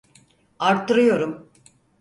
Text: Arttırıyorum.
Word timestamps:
Arttırıyorum. 0.59 1.49